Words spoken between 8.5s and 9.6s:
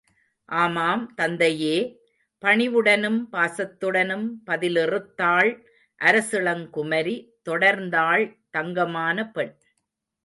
தங்கமான பெண்.